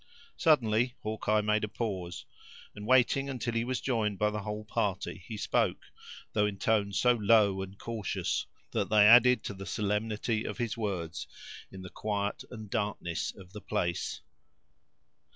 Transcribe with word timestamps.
Suddenly, 0.35 0.95
Hawkeye 1.03 1.41
made 1.41 1.63
a 1.63 1.67
pause, 1.67 2.25
and, 2.73 2.87
waiting 2.87 3.29
until 3.29 3.53
he 3.53 3.63
was 3.63 3.79
joined 3.79 4.17
by 4.17 4.31
the 4.31 4.39
whole 4.41 4.65
party, 4.65 5.23
he 5.27 5.37
spoke, 5.37 5.77
though 6.33 6.47
in 6.47 6.57
tones 6.57 6.97
so 6.97 7.13
low 7.13 7.61
and 7.61 7.77
cautious, 7.77 8.47
that 8.71 8.89
they 8.89 9.05
added 9.05 9.43
to 9.43 9.53
the 9.53 9.67
solemnity 9.67 10.43
of 10.43 10.57
his 10.57 10.75
words, 10.75 11.27
in 11.71 11.83
the 11.83 11.91
quiet 11.91 12.43
and 12.49 12.71
darkness 12.71 13.31
of 13.37 13.53
the 13.53 13.61
place. 13.61 14.21